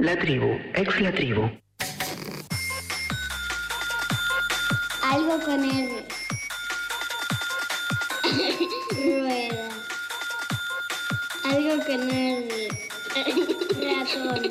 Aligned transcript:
La 0.00 0.16
tribu, 0.16 0.58
ex 0.72 0.98
la 1.02 1.12
tribu. 1.12 1.42
Algo 5.02 5.38
con 5.44 5.62
R. 5.62 6.06
Rueda. 8.92 9.68
Algo 11.44 11.84
con 11.84 12.10
R. 12.10 12.68
Ratón. 13.82 14.48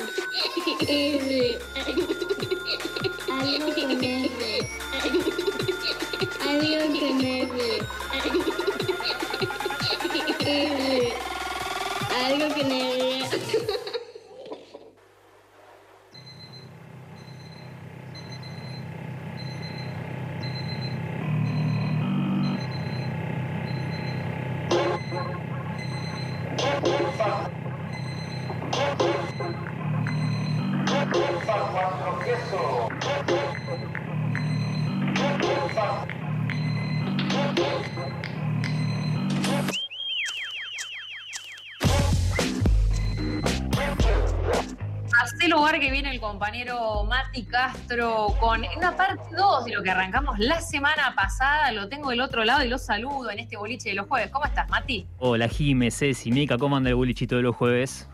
R. 0.86 1.58
Algo 3.28 3.74
con 3.74 4.04
R. 4.04 4.79
lugar 45.70 45.86
que 45.86 45.92
viene 45.92 46.10
el 46.10 46.18
compañero 46.18 47.04
Mati 47.04 47.44
Castro 47.44 48.34
con 48.40 48.64
una 48.76 48.96
parte 48.96 49.22
2 49.36 49.64
de 49.66 49.72
lo 49.72 49.82
que 49.84 49.90
arrancamos 49.90 50.36
la 50.40 50.60
semana 50.60 51.14
pasada. 51.14 51.70
Lo 51.70 51.88
tengo 51.88 52.10
del 52.10 52.20
otro 52.22 52.44
lado 52.44 52.64
y 52.64 52.68
lo 52.68 52.76
saludo 52.76 53.30
en 53.30 53.38
este 53.38 53.56
boliche 53.56 53.90
de 53.90 53.94
los 53.94 54.08
jueves. 54.08 54.30
¿Cómo 54.32 54.46
estás, 54.46 54.68
Mati? 54.68 55.06
Hola, 55.18 55.46
Jime, 55.46 55.92
Ceci, 55.92 56.32
Mica, 56.32 56.58
¿cómo 56.58 56.76
anda 56.76 56.90
el 56.90 56.96
bolichito 56.96 57.36
de 57.36 57.42
los 57.42 57.54
jueves? 57.54 58.08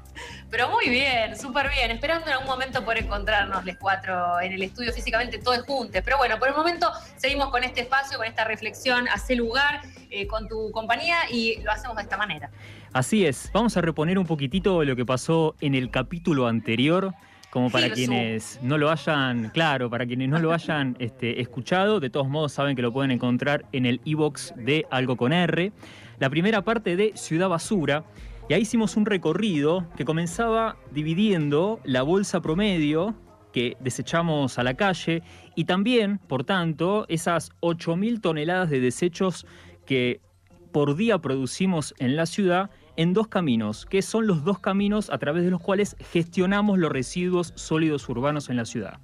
Pero 0.50 0.68
muy 0.68 0.90
bien, 0.90 1.34
súper 1.34 1.70
bien. 1.70 1.90
Esperando 1.90 2.26
en 2.26 2.34
algún 2.34 2.46
momento 2.46 2.84
poder 2.84 3.04
encontrarnos 3.04 3.64
los 3.64 3.76
cuatro 3.76 4.38
en 4.40 4.52
el 4.52 4.62
estudio 4.62 4.92
físicamente 4.92 5.38
todos 5.38 5.62
juntos. 5.62 6.02
Pero 6.04 6.18
bueno, 6.18 6.38
por 6.38 6.48
el 6.48 6.54
momento 6.54 6.90
seguimos 7.16 7.48
con 7.48 7.64
este 7.64 7.80
espacio, 7.80 8.18
con 8.18 8.26
esta 8.26 8.44
reflexión. 8.44 9.08
Hacé 9.08 9.34
lugar 9.34 9.80
eh, 10.10 10.26
con 10.26 10.46
tu 10.46 10.70
compañía 10.72 11.16
y 11.30 11.62
lo 11.62 11.72
hacemos 11.72 11.96
de 11.96 12.02
esta 12.02 12.18
manera. 12.18 12.50
Así 12.92 13.24
es, 13.26 13.50
vamos 13.52 13.76
a 13.76 13.80
reponer 13.80 14.18
un 14.18 14.26
poquitito 14.26 14.84
lo 14.84 14.94
que 14.96 15.04
pasó 15.04 15.54
en 15.60 15.74
el 15.74 15.90
capítulo 15.90 16.46
anterior, 16.46 17.14
como 17.56 17.70
para 17.70 17.88
quienes 17.88 18.60
no 18.60 18.76
lo 18.76 18.90
hayan, 18.90 19.48
claro, 19.48 19.88
para 19.88 20.04
quienes 20.04 20.28
no 20.28 20.38
lo 20.38 20.52
hayan 20.52 20.94
este, 20.98 21.40
escuchado, 21.40 22.00
de 22.00 22.10
todos 22.10 22.28
modos 22.28 22.52
saben 22.52 22.76
que 22.76 22.82
lo 22.82 22.92
pueden 22.92 23.10
encontrar 23.10 23.64
en 23.72 23.86
el 23.86 24.02
e-box 24.04 24.52
de 24.58 24.84
Algo 24.90 25.16
con 25.16 25.32
R. 25.32 25.72
La 26.18 26.28
primera 26.28 26.62
parte 26.64 26.96
de 26.96 27.12
Ciudad 27.14 27.48
Basura, 27.48 28.04
y 28.50 28.52
ahí 28.52 28.60
hicimos 28.60 28.98
un 28.98 29.06
recorrido 29.06 29.86
que 29.96 30.04
comenzaba 30.04 30.76
dividiendo 30.92 31.80
la 31.84 32.02
bolsa 32.02 32.42
promedio 32.42 33.14
que 33.54 33.78
desechamos 33.80 34.58
a 34.58 34.62
la 34.62 34.74
calle 34.74 35.22
y 35.54 35.64
también, 35.64 36.18
por 36.18 36.44
tanto, 36.44 37.06
esas 37.08 37.52
8.000 37.62 38.20
toneladas 38.20 38.68
de 38.68 38.80
desechos 38.80 39.46
que 39.86 40.20
por 40.72 40.94
día 40.94 41.20
producimos 41.20 41.94
en 42.00 42.16
la 42.16 42.26
ciudad 42.26 42.68
en 42.96 43.12
dos 43.12 43.28
caminos, 43.28 43.86
que 43.86 44.02
son 44.02 44.26
los 44.26 44.44
dos 44.44 44.58
caminos 44.58 45.10
a 45.10 45.18
través 45.18 45.44
de 45.44 45.50
los 45.50 45.60
cuales 45.60 45.96
gestionamos 46.12 46.78
los 46.78 46.90
residuos 46.90 47.52
sólidos 47.56 48.08
urbanos 48.08 48.48
en 48.48 48.56
la 48.56 48.64
ciudad. 48.64 48.98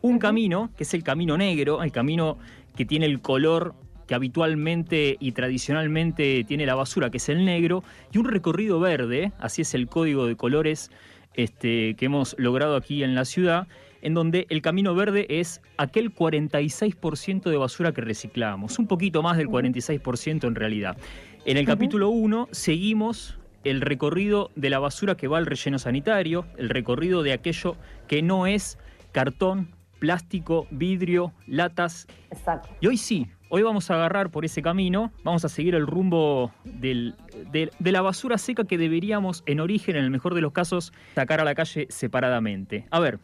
Un 0.00 0.18
camino, 0.18 0.70
que 0.76 0.84
es 0.84 0.94
el 0.94 1.02
camino 1.02 1.36
negro, 1.36 1.82
el 1.82 1.92
camino 1.92 2.38
que 2.76 2.84
tiene 2.84 3.06
el 3.06 3.20
color 3.20 3.74
que 4.06 4.14
habitualmente 4.14 5.16
y 5.20 5.32
tradicionalmente 5.32 6.44
tiene 6.44 6.66
la 6.66 6.74
basura, 6.74 7.10
que 7.10 7.18
es 7.18 7.28
el 7.28 7.44
negro, 7.44 7.84
y 8.12 8.18
un 8.18 8.26
recorrido 8.26 8.80
verde, 8.80 9.32
así 9.38 9.62
es 9.62 9.74
el 9.74 9.86
código 9.86 10.26
de 10.26 10.36
colores 10.36 10.90
este, 11.34 11.94
que 11.94 12.06
hemos 12.06 12.34
logrado 12.38 12.76
aquí 12.76 13.02
en 13.02 13.14
la 13.14 13.24
ciudad, 13.24 13.68
en 14.02 14.14
donde 14.14 14.46
el 14.50 14.62
camino 14.62 14.94
verde 14.94 15.26
es 15.28 15.62
aquel 15.76 16.12
46% 16.12 17.48
de 17.48 17.56
basura 17.56 17.92
que 17.92 18.00
reciclamos, 18.00 18.78
un 18.78 18.88
poquito 18.88 19.22
más 19.22 19.36
del 19.36 19.48
46% 19.48 20.46
en 20.46 20.54
realidad. 20.56 20.96
En 21.44 21.56
el 21.56 21.66
capítulo 21.66 22.08
1 22.10 22.48
seguimos 22.52 23.38
el 23.64 23.80
recorrido 23.80 24.50
de 24.54 24.70
la 24.70 24.78
basura 24.78 25.16
que 25.16 25.28
va 25.28 25.38
al 25.38 25.46
relleno 25.46 25.78
sanitario, 25.78 26.46
el 26.56 26.68
recorrido 26.68 27.22
de 27.22 27.32
aquello 27.32 27.76
que 28.08 28.22
no 28.22 28.46
es 28.46 28.78
cartón, 29.12 29.68
plástico, 29.98 30.66
vidrio, 30.70 31.32
latas. 31.46 32.06
Exacto. 32.30 32.68
Y 32.80 32.86
hoy 32.86 32.96
sí, 32.96 33.28
hoy 33.50 33.62
vamos 33.62 33.90
a 33.90 33.94
agarrar 33.94 34.30
por 34.30 34.44
ese 34.44 34.62
camino, 34.62 35.12
vamos 35.24 35.44
a 35.44 35.48
seguir 35.48 35.74
el 35.74 35.86
rumbo 35.86 36.52
del- 36.64 37.14
de 37.52 37.92
la 37.92 38.02
basura 38.02 38.38
seca 38.38 38.64
que 38.64 38.78
deberíamos, 38.78 39.42
en 39.46 39.60
origen, 39.60 39.96
en 39.96 40.04
el 40.04 40.10
mejor 40.10 40.34
de 40.34 40.40
los 40.40 40.52
casos, 40.52 40.92
sacar 41.14 41.40
a 41.40 41.44
la 41.44 41.54
calle 41.54 41.86
separadamente. 41.90 42.86
A 42.90 43.00
ver, 43.00 43.18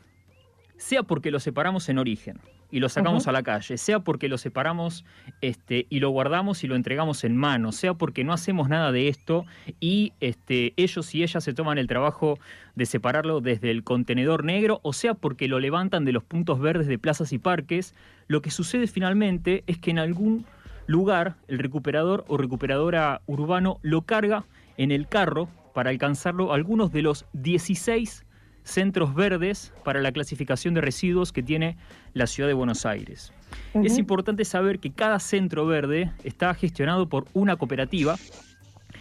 sea 0.76 1.02
porque 1.02 1.30
lo 1.30 1.40
separamos 1.40 1.88
en 1.88 1.98
origen 1.98 2.38
y 2.70 2.80
lo 2.80 2.88
sacamos 2.88 3.26
a 3.26 3.32
la 3.32 3.42
calle, 3.42 3.78
sea 3.78 4.00
porque 4.00 4.28
lo 4.28 4.38
separamos 4.38 5.04
este, 5.40 5.86
y 5.88 6.00
lo 6.00 6.10
guardamos 6.10 6.64
y 6.64 6.66
lo 6.66 6.76
entregamos 6.76 7.24
en 7.24 7.36
mano, 7.36 7.72
sea 7.72 7.94
porque 7.94 8.24
no 8.24 8.32
hacemos 8.32 8.68
nada 8.68 8.92
de 8.92 9.08
esto 9.08 9.46
y 9.80 10.12
este, 10.20 10.74
ellos 10.76 11.14
y 11.14 11.22
ellas 11.22 11.42
se 11.42 11.54
toman 11.54 11.78
el 11.78 11.86
trabajo 11.86 12.38
de 12.74 12.86
separarlo 12.86 13.40
desde 13.40 13.70
el 13.70 13.84
contenedor 13.84 14.44
negro, 14.44 14.80
o 14.82 14.92
sea 14.92 15.14
porque 15.14 15.48
lo 15.48 15.60
levantan 15.60 16.04
de 16.04 16.12
los 16.12 16.24
puntos 16.24 16.60
verdes 16.60 16.86
de 16.86 16.98
plazas 16.98 17.32
y 17.32 17.38
parques, 17.38 17.94
lo 18.26 18.42
que 18.42 18.50
sucede 18.50 18.86
finalmente 18.86 19.64
es 19.66 19.78
que 19.78 19.90
en 19.90 19.98
algún 19.98 20.44
lugar 20.86 21.36
el 21.48 21.58
recuperador 21.58 22.24
o 22.28 22.36
recuperadora 22.36 23.22
urbano 23.26 23.78
lo 23.82 24.02
carga 24.02 24.44
en 24.76 24.90
el 24.90 25.08
carro 25.08 25.48
para 25.74 25.90
alcanzarlo 25.90 26.52
a 26.52 26.56
algunos 26.56 26.92
de 26.92 27.02
los 27.02 27.24
16 27.32 28.24
centros 28.68 29.14
verdes 29.14 29.72
para 29.84 30.00
la 30.00 30.12
clasificación 30.12 30.74
de 30.74 30.80
residuos 30.80 31.32
que 31.32 31.42
tiene 31.42 31.76
la 32.12 32.26
ciudad 32.26 32.48
de 32.48 32.54
Buenos 32.54 32.86
Aires. 32.86 33.32
Es 33.74 33.98
importante 33.98 34.44
saber 34.44 34.78
que 34.78 34.92
cada 34.92 35.18
centro 35.18 35.66
verde 35.66 36.12
está 36.22 36.52
gestionado 36.54 37.08
por 37.08 37.26
una 37.32 37.56
cooperativa 37.56 38.16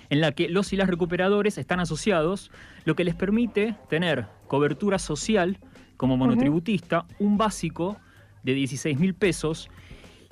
en 0.10 0.22
la 0.22 0.32
que 0.32 0.48
los 0.48 0.72
y 0.72 0.78
las 0.78 0.88
recuperadores 0.88 1.58
están 1.58 1.82
asociados, 1.82 2.50
lo 2.86 2.96
que 2.96 3.04
les 3.04 3.16
permite 3.16 3.76
tener 3.90 4.28
cobertura 4.48 5.00
social 5.00 5.60
como 5.98 6.16
monotributista, 6.16 7.06
un 7.20 7.38
básico 7.38 7.98
de 8.44 8.54
16 8.54 8.98
mil 9.00 9.14
pesos, 9.16 9.70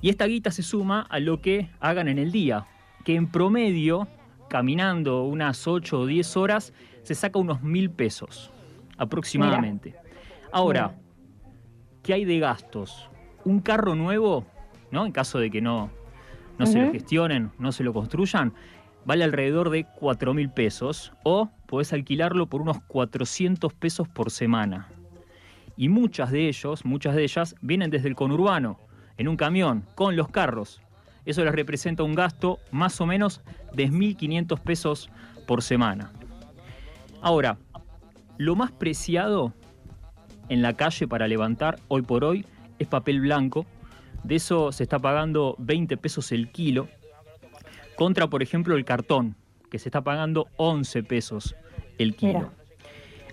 y 0.02 0.10
esta 0.10 0.26
guita 0.28 0.52
se 0.52 0.64
suma 0.64 1.02
a 1.02 1.20
lo 1.20 1.42
que 1.42 1.70
hagan 1.80 2.08
en 2.08 2.20
el 2.20 2.32
día, 2.32 2.68
que 3.04 3.16
en 3.16 3.28
promedio, 3.28 4.08
caminando 4.50 5.24
unas 5.24 5.68
8 5.68 6.00
o 6.00 6.06
10 6.06 6.38
horas, 6.38 6.74
se 7.04 7.16
saca 7.16 7.40
unos 7.40 7.62
mil 7.62 7.90
pesos 7.90 8.52
aproximadamente. 8.98 9.96
Ahora, 10.52 10.90
Mira. 10.90 11.02
¿qué 12.04 12.14
hay 12.14 12.26
de 12.26 12.40
gastos? 12.40 13.10
Un 13.44 13.60
carro 13.60 13.96
nuevo, 13.96 14.46
¿no? 14.92 15.06
En 15.06 15.12
caso 15.12 15.40
de 15.40 15.52
que 15.52 15.62
no, 15.62 15.92
no 16.58 16.66
se 16.66 16.82
lo 16.82 16.92
gestionen, 16.92 17.52
no 17.60 17.72
se 17.72 17.84
lo 17.84 17.94
construyan, 17.94 18.54
vale 19.06 19.24
alrededor 19.24 19.70
de 19.70 19.86
4 20.00 20.34
mil 20.34 20.50
pesos 20.50 21.12
o 21.24 21.50
podés 21.68 21.94
alquilarlo 21.94 22.48
por 22.48 22.62
unos 22.62 22.82
400 22.88 23.74
pesos 23.74 24.08
por 24.08 24.32
semana. 24.32 24.88
Y 25.78 25.90
muchas 25.90 26.32
de 26.32 26.48
ellos, 26.48 26.86
muchas 26.86 27.16
de 27.16 27.24
ellas, 27.24 27.56
vienen 27.62 27.92
desde 27.92 28.08
el 28.08 28.16
conurbano, 28.16 28.80
en 29.18 29.28
un 29.28 29.36
camión, 29.36 29.86
con 29.96 30.16
los 30.16 30.30
carros. 30.30 30.82
Eso 31.26 31.44
les 31.44 31.54
representa 31.54 32.04
un 32.04 32.16
gasto 32.16 32.60
más 32.72 33.02
o 33.02 33.06
menos 33.06 33.42
de 33.74 33.90
1.500 33.90 34.60
pesos 34.60 35.10
por 35.48 35.62
semana. 35.62 36.12
Ahora, 37.22 37.58
lo 38.38 38.56
más 38.56 38.72
preciado 38.72 39.54
en 40.50 40.62
la 40.62 40.74
calle 40.74 41.08
para 41.08 41.28
levantar 41.28 41.80
hoy 41.88 42.02
por 42.02 42.24
hoy 42.24 42.46
es 42.80 42.88
papel 42.88 43.22
blanco. 43.22 43.66
De 44.24 44.36
eso 44.36 44.72
se 44.72 44.84
está 44.84 45.00
pagando 45.00 45.56
20 45.60 45.98
pesos 45.98 46.32
el 46.32 46.52
kilo. 46.52 46.88
Contra, 47.96 48.28
por 48.28 48.44
ejemplo, 48.44 48.76
el 48.76 48.86
cartón, 48.86 49.36
que 49.70 49.80
se 49.80 49.90
está 49.90 50.02
pagando 50.02 50.48
11 50.58 51.04
pesos 51.04 51.56
el 51.98 52.16
kilo. 52.16 52.40
Mira. 52.40 52.52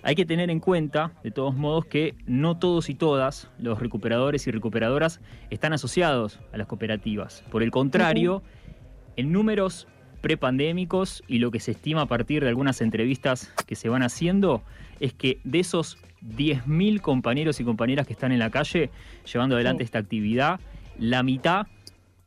Hay 0.04 0.16
que 0.16 0.26
tener 0.26 0.50
en 0.50 0.58
cuenta, 0.58 1.12
de 1.22 1.30
todos 1.30 1.54
modos, 1.54 1.86
que 1.86 2.16
no 2.26 2.58
todos 2.58 2.90
y 2.90 2.94
todas 2.94 3.48
los 3.58 3.78
recuperadores 3.78 4.46
y 4.48 4.50
recuperadoras 4.50 5.20
están 5.50 5.72
asociados 5.72 6.40
a 6.52 6.56
las 6.56 6.66
cooperativas. 6.66 7.44
Por 7.52 7.62
el 7.62 7.70
contrario, 7.70 8.42
en 9.14 9.30
números 9.30 9.86
prepandémicos 10.22 11.22
y 11.28 11.38
lo 11.38 11.50
que 11.50 11.60
se 11.60 11.72
estima 11.72 12.02
a 12.02 12.06
partir 12.06 12.42
de 12.42 12.48
algunas 12.48 12.80
entrevistas 12.80 13.52
que 13.66 13.74
se 13.74 13.90
van 13.90 14.02
haciendo 14.02 14.62
es 15.00 15.12
que 15.12 15.40
de 15.44 15.60
esos 15.60 15.98
10.000 16.22 17.00
compañeros 17.00 17.60
y 17.60 17.64
compañeras 17.64 18.06
que 18.06 18.14
están 18.14 18.32
en 18.32 18.38
la 18.38 18.50
calle 18.50 18.90
llevando 19.30 19.56
adelante 19.56 19.82
Sí. 19.82 19.86
esta 19.86 19.98
actividad, 19.98 20.60
la 20.98 21.22
mitad 21.22 21.66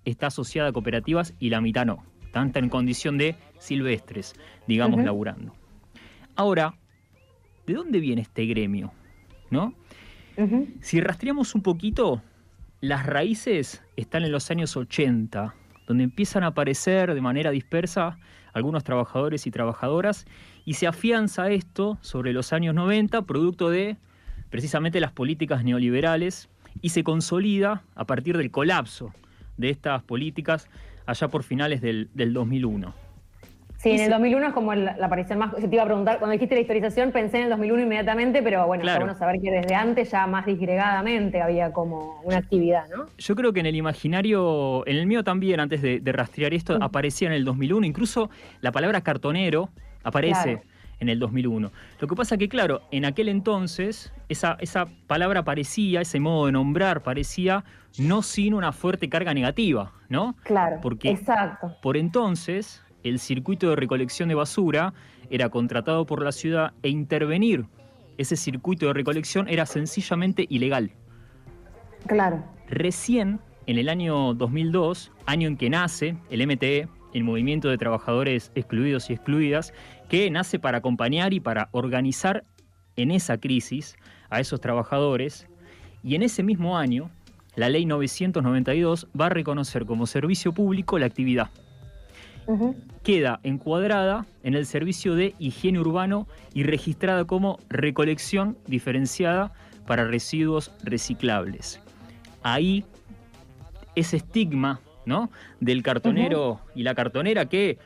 está 0.04 0.28
asociada 0.28 0.70
a 0.70 0.74
cooperativas 0.74 1.34
y 1.40 1.50
la 1.50 1.62
mitad 1.62 1.86
no. 1.86 2.04
Están 2.26 2.52
en 2.54 2.70
condición 2.70 3.18
de 3.18 3.36
silvestres, 3.60 4.36
digamos, 4.68 5.04
laburando. 5.04 5.56
Ahora, 6.36 6.76
¿de 7.66 7.74
dónde 7.74 8.00
viene 8.02 8.22
este 8.22 8.46
gremio? 8.46 8.92
¿no? 9.50 9.74
Si 10.82 11.00
rastreamos 11.00 11.56
un 11.56 11.62
poquito, 11.62 12.22
las 12.82 13.06
raíces 13.06 13.82
están 13.96 14.26
en 14.26 14.34
los 14.34 14.52
años 14.52 14.76
80, 14.76 15.56
donde 15.88 16.04
empiezan 16.04 16.44
a 16.44 16.48
aparecer 16.48 17.14
de 17.14 17.22
manera 17.22 17.52
dispersa 17.52 18.18
algunos 18.54 18.84
trabajadores 18.84 19.48
y 19.48 19.52
trabajadoras, 19.52 20.26
y 20.64 20.76
se 20.76 20.88
afianza 20.88 21.50
esto 21.52 21.98
sobre 22.02 22.34
los 22.34 22.54
años 22.54 22.74
90, 22.74 23.24
producto 23.24 23.70
de 23.70 23.98
precisamente 24.50 25.00
las 25.00 25.12
políticas 25.12 25.64
neoliberales, 25.64 26.50
y 26.82 26.90
se 26.90 27.04
consolida 27.04 27.84
a 27.96 28.06
partir 28.06 28.38
del 28.38 28.52
colapso 28.52 29.14
de 29.58 29.70
estas 29.70 30.04
políticas 30.04 30.68
allá 31.06 31.28
por 31.30 31.44
finales 31.44 31.82
del, 31.82 32.10
del 32.14 32.34
2001. 32.34 33.05
Sí, 33.86 33.92
en 33.92 34.02
el 34.02 34.10
2001 34.10 34.48
es 34.48 34.54
como 34.54 34.74
la, 34.74 34.98
la 34.98 35.06
aparición 35.06 35.38
más. 35.38 35.52
Yo 35.62 35.70
te 35.70 35.76
iba 35.76 35.84
a 35.84 35.86
preguntar, 35.86 36.18
cuando 36.18 36.32
dijiste 36.32 36.56
la 36.56 36.62
historización 36.62 37.12
pensé 37.12 37.38
en 37.38 37.44
el 37.44 37.50
2001 37.52 37.84
inmediatamente, 37.84 38.42
pero 38.42 38.66
bueno, 38.66 38.82
Claro. 38.82 38.96
está 38.98 39.06
bueno 39.06 39.20
saber 39.20 39.40
que 39.40 39.52
desde 39.52 39.76
antes 39.76 40.10
ya 40.10 40.26
más 40.26 40.48
disgregadamente 40.48 41.40
había 41.40 41.72
como 41.72 42.20
una 42.24 42.38
actividad, 42.38 42.86
¿no? 42.90 43.06
Yo 43.20 43.36
creo 43.36 43.54
que 43.54 43.60
en 43.60 43.68
el 43.68 43.76
imaginario, 43.76 44.84
en 44.88 44.96
el 44.98 45.06
mío 45.06 45.24
también, 45.24 45.60
antes 45.60 45.84
de, 45.84 46.00
de 46.00 46.12
rastrear 46.12 46.56
esto, 46.56 46.80
Mm. 46.80 46.82
aparecía 46.82 47.28
en 47.28 47.36
el 47.36 47.46
2001. 47.46 47.86
Incluso 47.86 48.32
la 48.62 48.72
palabra 48.72 49.02
cartonero 49.02 49.70
aparece 50.04 50.42
Claro. 50.54 50.62
en 51.00 51.10
el 51.10 51.20
2001. 51.20 51.72
Lo 52.00 52.08
que 52.08 52.16
pasa 52.16 52.38
que, 52.38 52.50
claro, 52.50 52.82
en 52.90 53.06
aquel 53.06 53.30
entonces 53.30 54.12
esa, 54.30 54.58
esa 54.62 54.88
palabra 55.06 55.44
parecía, 55.44 56.02
ese 56.02 56.20
modo 56.20 56.48
de 56.48 56.54
nombrar 56.54 57.04
parecía 57.04 57.64
no 58.00 58.24
sin 58.24 58.56
una 58.56 58.72
fuerte 58.72 59.10
carga 59.10 59.34
negativa, 59.36 59.92
¿no? 60.10 60.36
Claro. 60.44 60.80
Porque- 60.82 61.12
Exacto. 61.12 61.76
Por 61.84 61.98
entonces, 61.98 62.82
el 63.06 63.20
circuito 63.20 63.70
de 63.70 63.76
recolección 63.76 64.28
de 64.30 64.36
basura 64.36 64.94
era 65.30 65.50
contratado 65.50 66.06
por 66.06 66.22
la 66.24 66.32
ciudad 66.32 66.74
e 66.84 66.90
intervenir 66.90 67.66
ese 68.18 68.36
circuito 68.36 68.88
de 68.88 68.94
recolección 68.94 69.48
era 69.50 69.66
sencillamente 69.66 70.46
ilegal. 70.50 70.92
Claro. 72.08 72.44
Recién, 72.68 73.40
en 73.68 73.78
el 73.78 73.90
año 73.90 74.34
2002, 74.34 75.12
año 75.26 75.48
en 75.48 75.58
que 75.58 75.70
nace 75.70 76.16
el 76.30 76.46
MTE, 76.46 76.88
el 77.14 77.24
Movimiento 77.24 77.70
de 77.70 77.78
Trabajadores 77.78 78.52
Excluidos 78.56 79.10
y 79.10 79.14
Excluidas, 79.14 79.74
que 80.10 80.30
nace 80.30 80.60
para 80.60 80.80
acompañar 80.80 81.34
y 81.34 81.40
para 81.40 81.70
organizar 81.72 82.44
en 82.96 83.12
esa 83.12 83.38
crisis 83.38 83.96
a 84.30 84.40
esos 84.40 84.62
trabajadores, 84.62 85.48
y 86.04 86.16
en 86.16 86.24
ese 86.24 86.44
mismo 86.44 86.78
año, 86.78 87.10
la 87.56 87.70
ley 87.70 87.86
992 87.86 89.08
va 89.20 89.28
a 89.28 89.30
reconocer 89.30 89.86
como 89.86 90.06
servicio 90.06 90.54
público 90.54 91.00
la 91.00 91.06
actividad. 91.06 91.50
Queda 93.04 93.40
encuadrada 93.44 94.26
en 94.44 94.54
el 94.54 94.66
servicio 94.66 95.16
de 95.16 95.36
higiene 95.40 95.80
urbano 95.80 96.28
y 96.54 96.64
registrada 96.64 97.26
como 97.26 97.60
recolección 97.70 98.58
diferenciada 98.68 99.54
para 99.86 100.06
residuos 100.06 100.72
reciclables. 100.84 101.80
Ahí 102.44 102.86
ese 103.96 104.18
estigma 104.18 104.82
¿no? 105.06 105.30
del 105.60 105.84
cartonero 105.84 106.60
y 106.76 106.84
la 106.84 106.96
cartonera 106.96 107.46
que 107.46 107.78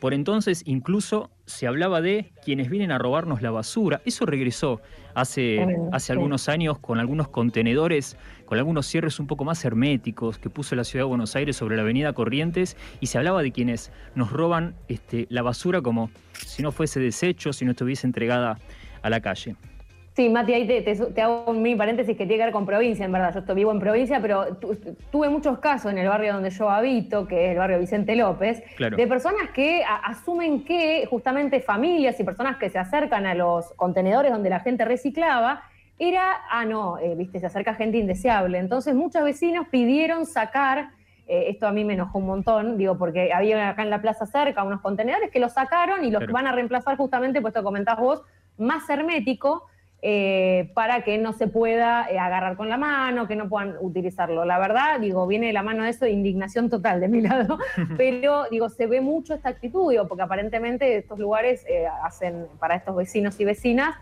por 0.00 0.14
entonces 0.14 0.62
incluso 0.66 1.30
se 1.46 1.66
hablaba 1.66 2.00
de 2.00 2.32
quienes 2.44 2.70
vienen 2.70 2.90
a 2.90 2.98
robarnos 2.98 3.42
la 3.42 3.50
basura. 3.50 4.00
Eso 4.04 4.24
regresó 4.24 4.80
hace, 5.14 5.56
Tremendo, 5.56 5.90
hace 5.92 6.12
algunos 6.12 6.48
años 6.48 6.78
con 6.78 6.98
algunos 6.98 7.28
contenedores, 7.28 8.16
con 8.46 8.58
algunos 8.58 8.86
cierres 8.86 9.20
un 9.20 9.26
poco 9.26 9.44
más 9.44 9.64
herméticos 9.64 10.38
que 10.38 10.48
puso 10.48 10.74
la 10.74 10.84
ciudad 10.84 11.04
de 11.04 11.08
Buenos 11.08 11.36
Aires 11.36 11.56
sobre 11.56 11.76
la 11.76 11.82
avenida 11.82 12.12
Corrientes 12.12 12.76
y 13.00 13.06
se 13.06 13.18
hablaba 13.18 13.42
de 13.42 13.52
quienes 13.52 13.92
nos 14.14 14.32
roban 14.32 14.74
este, 14.88 15.26
la 15.28 15.42
basura 15.42 15.82
como 15.82 16.10
si 16.32 16.62
no 16.62 16.72
fuese 16.72 17.00
desecho, 17.00 17.52
si 17.52 17.64
no 17.64 17.72
estuviese 17.72 18.06
entregada 18.06 18.58
a 19.02 19.10
la 19.10 19.20
calle. 19.20 19.56
Sí, 20.14 20.28
Mati, 20.28 20.52
ahí 20.52 20.66
te, 20.66 20.82
te- 20.82 20.96
te 20.96 21.22
hago 21.22 21.44
un 21.46 21.62
mini 21.62 21.76
paréntesis 21.76 22.16
que 22.16 22.26
tiene 22.26 22.38
que 22.38 22.44
ver 22.46 22.52
con 22.52 22.66
provincia, 22.66 23.04
en 23.04 23.12
verdad. 23.12 23.32
Yo 23.32 23.40
estoy 23.40 23.54
vivo 23.54 23.70
en 23.70 23.78
provincia, 23.78 24.18
pero 24.20 24.56
tu- 24.56 24.76
tuve 25.12 25.28
muchos 25.28 25.58
casos 25.60 25.92
en 25.92 25.98
el 25.98 26.08
barrio 26.08 26.32
donde 26.34 26.50
yo 26.50 26.68
habito, 26.68 27.28
que 27.28 27.46
es 27.46 27.52
el 27.52 27.58
barrio 27.58 27.78
Vicente 27.78 28.16
López, 28.16 28.62
Claro. 28.76 28.96
de 28.96 29.06
personas 29.06 29.50
que 29.54 29.84
a- 29.84 29.96
asumen 30.08 30.64
que 30.64 31.06
justamente 31.08 31.60
familias 31.60 32.18
y 32.18 32.24
personas 32.24 32.56
que 32.56 32.70
se 32.70 32.78
acercan 32.78 33.24
a 33.24 33.34
los 33.34 33.72
contenedores 33.74 34.32
donde 34.32 34.50
la 34.50 34.60
gente 34.60 34.84
reciclaba, 34.84 35.62
era, 35.98 36.40
ah, 36.50 36.64
no, 36.64 36.98
eh, 36.98 37.14
viste, 37.14 37.38
se 37.38 37.46
acerca 37.46 37.74
gente 37.74 37.98
indeseable. 37.98 38.58
Entonces 38.58 38.94
muchos 38.94 39.22
vecinos 39.22 39.66
pidieron 39.70 40.26
sacar, 40.26 40.90
eh, 41.28 41.44
esto 41.50 41.68
a 41.68 41.72
mí 41.72 41.84
me 41.84 41.94
enojó 41.94 42.18
un 42.18 42.26
montón, 42.26 42.76
digo, 42.78 42.98
porque 42.98 43.32
había 43.32 43.68
acá 43.68 43.82
en 43.82 43.90
la 43.90 44.00
plaza 44.02 44.26
cerca 44.26 44.64
unos 44.64 44.80
contenedores 44.80 45.30
que 45.30 45.38
los 45.38 45.52
sacaron 45.52 46.04
y 46.04 46.10
los 46.10 46.18
Claro. 46.20 46.32
van 46.32 46.46
a 46.48 46.52
reemplazar 46.52 46.96
justamente, 46.96 47.40
puesto 47.40 47.60
que 47.60 47.64
comentás 47.64 47.98
vos, 47.98 48.22
más 48.58 48.88
hermético, 48.90 49.66
eh, 50.02 50.70
para 50.74 51.02
que 51.04 51.18
no 51.18 51.34
se 51.34 51.46
pueda 51.46 52.10
eh, 52.10 52.18
agarrar 52.18 52.56
con 52.56 52.70
la 52.70 52.78
mano, 52.78 53.28
que 53.28 53.36
no 53.36 53.50
puedan 53.50 53.76
utilizarlo. 53.80 54.46
La 54.46 54.58
verdad, 54.58 54.98
digo, 54.98 55.26
viene 55.26 55.48
de 55.48 55.52
la 55.52 55.62
mano 55.62 55.84
de 55.84 55.90
eso 55.90 56.06
indignación 56.06 56.70
total 56.70 57.00
de 57.00 57.08
mi 57.08 57.20
lado, 57.20 57.58
pero 57.98 58.44
digo, 58.50 58.70
se 58.70 58.86
ve 58.86 59.02
mucho 59.02 59.34
esta 59.34 59.50
actitud, 59.50 59.90
digo, 59.90 60.08
porque 60.08 60.22
aparentemente 60.22 60.96
estos 60.96 61.18
lugares 61.18 61.66
eh, 61.68 61.86
hacen 62.02 62.46
para 62.58 62.76
estos 62.76 62.96
vecinos 62.96 63.38
y 63.40 63.44
vecinas 63.44 63.94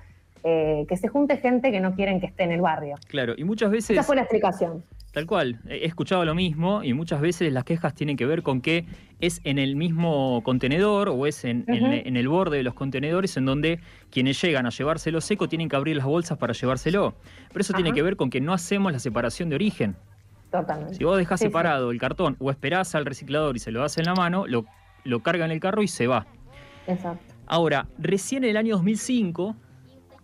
eh, 0.44 0.84
que 0.88 0.96
se 0.96 1.08
junte 1.08 1.36
gente 1.38 1.70
que 1.70 1.80
no 1.80 1.94
quieren 1.94 2.20
que 2.20 2.26
esté 2.26 2.44
en 2.44 2.52
el 2.52 2.60
barrio. 2.60 2.96
Claro, 3.08 3.34
y 3.36 3.44
muchas 3.44 3.70
veces... 3.70 3.90
Esa 3.90 4.02
fue 4.02 4.16
la 4.16 4.22
explicación. 4.22 4.84
Tal 5.12 5.26
cual, 5.26 5.58
he 5.68 5.86
escuchado 5.86 6.24
lo 6.24 6.34
mismo 6.34 6.84
y 6.84 6.92
muchas 6.92 7.20
veces 7.20 7.52
las 7.52 7.64
quejas 7.64 7.94
tienen 7.94 8.16
que 8.16 8.26
ver 8.26 8.42
con 8.42 8.60
que 8.60 8.84
es 9.20 9.40
en 9.44 9.58
el 9.58 9.74
mismo 9.74 10.42
contenedor 10.44 11.08
o 11.08 11.26
es 11.26 11.44
en, 11.44 11.64
el 11.66 12.28
borde 12.28 12.58
de 12.58 12.62
los 12.62 12.74
contenedores 12.74 13.36
en 13.36 13.46
donde 13.46 13.80
quienes 14.10 14.40
llegan 14.40 14.66
a 14.66 14.70
llevárselo 14.70 15.20
seco 15.20 15.48
tienen 15.48 15.68
que 15.68 15.76
abrir 15.76 15.96
las 15.96 16.06
bolsas 16.06 16.36
para 16.36 16.52
llevárselo. 16.52 17.14
Pero 17.48 17.60
eso 17.62 17.72
tiene 17.72 17.92
que 17.92 18.02
ver 18.02 18.16
con 18.16 18.28
que 18.28 18.40
no 18.40 18.52
hacemos 18.52 18.92
la 18.92 18.98
separación 18.98 19.48
de 19.48 19.56
origen. 19.56 19.96
Totalmente. 20.50 20.94
Si 20.94 21.04
vos 21.04 21.16
dejás 21.16 21.40
Sí, 21.40 21.46
sí. 21.46 21.48
separado 21.48 21.90
el 21.90 21.98
cartón 21.98 22.36
o 22.38 22.50
esperás 22.50 22.94
al 22.94 23.06
reciclador 23.06 23.56
y 23.56 23.60
se 23.60 23.70
lo 23.72 23.80
das 23.80 23.96
en 23.98 24.04
la 24.04 24.14
mano, 24.14 24.46
lo, 24.46 24.66
lo 25.04 25.20
carga 25.20 25.46
en 25.46 25.50
el 25.50 25.60
carro 25.60 25.82
y 25.82 25.88
se 25.88 26.06
va. 26.06 26.26
Exacto. 26.86 27.34
Ahora, 27.46 27.88
recién 27.98 28.44
en 28.44 28.50
el 28.50 28.56
año 28.58 28.74
2005, 28.74 29.56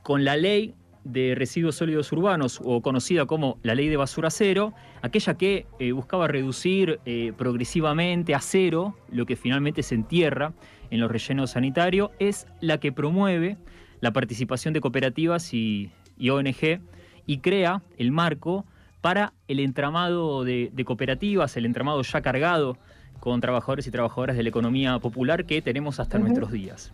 con 0.04 0.22
la 0.22 0.36
ley 0.36 0.74
de 1.02 1.34
residuos 1.34 1.76
sólidos 1.76 2.12
urbanos, 2.12 2.60
o 2.62 2.80
conocida 2.80 3.26
como 3.26 3.58
la 3.62 3.74
ley 3.74 3.88
de 3.88 3.96
basura 3.96 4.30
cero, 4.30 4.72
aquella 5.02 5.34
que 5.34 5.66
eh, 5.78 5.92
buscaba 5.92 6.28
reducir 6.28 7.00
eh, 7.04 7.32
progresivamente 7.36 8.34
a 8.34 8.40
cero 8.40 8.96
lo 9.10 9.26
que 9.26 9.34
finalmente 9.34 9.82
se 9.82 9.94
entierra 9.94 10.52
en 10.90 11.00
los 11.00 11.10
rellenos 11.10 11.52
sanitarios, 11.52 12.10
es 12.18 12.46
la 12.60 12.78
que 12.78 12.92
promueve 12.92 13.56
la 14.00 14.12
participación 14.12 14.72
de 14.74 14.80
cooperativas 14.80 15.52
y, 15.52 15.90
y 16.18 16.30
ONG 16.30 16.80
y 17.26 17.38
crea 17.38 17.82
el 17.96 18.12
marco 18.12 18.66
para 19.00 19.32
el 19.48 19.60
entramado 19.60 20.44
de, 20.44 20.70
de 20.72 20.84
cooperativas, 20.84 21.56
el 21.56 21.67
entramado 21.67 22.02
ya 22.02 22.20
cargado 22.20 22.79
con 23.20 23.40
trabajadores 23.40 23.86
y 23.86 23.90
trabajadoras 23.90 24.36
de 24.36 24.43
la 24.43 24.50
economía 24.50 24.98
popular 24.98 25.46
que 25.46 25.62
tenemos 25.62 25.98
hasta 25.98 26.19
nuestros 26.19 26.52
días. 26.52 26.93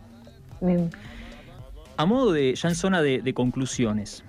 Bien. 0.61 0.89
A 1.97 2.05
modo 2.05 2.31
de, 2.31 2.55
ya 2.55 2.69
en 2.69 2.75
zona 2.75 3.01
de, 3.01 3.21
de 3.21 3.33
conclusiones, 3.33 4.23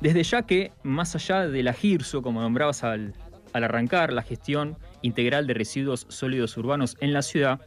desde 0.00 0.22
ya 0.22 0.42
que, 0.42 0.72
más 0.82 1.14
allá 1.14 1.46
de 1.48 1.62
la 1.62 1.72
GIRSO, 1.72 2.22
como 2.22 2.40
nombrabas 2.40 2.84
al, 2.84 3.14
al 3.52 3.64
arrancar, 3.64 4.12
la 4.12 4.22
gestión 4.22 4.76
integral 5.02 5.46
de 5.46 5.54
residuos 5.54 6.06
sólidos 6.08 6.56
urbanos 6.56 6.96
en 7.00 7.12
la 7.12 7.22
ciudad, 7.22 7.60